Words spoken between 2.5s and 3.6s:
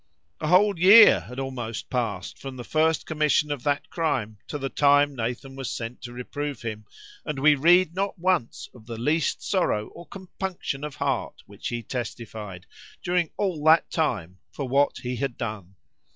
first commission